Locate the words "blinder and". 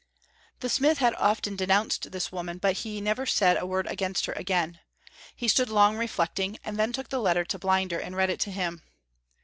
7.59-8.15